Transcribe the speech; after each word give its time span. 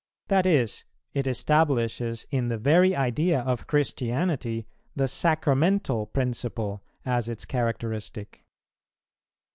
That 0.29 0.47
is, 0.47 0.83
it 1.13 1.27
establishes 1.27 2.25
in 2.31 2.47
the 2.47 2.57
very 2.57 2.95
idea 2.95 3.41
of 3.41 3.67
Christianity 3.67 4.65
the 4.95 5.07
sacramental 5.07 6.07
principle 6.07 6.81
as 7.05 7.29
its 7.29 7.45
characteristic. 7.45 8.43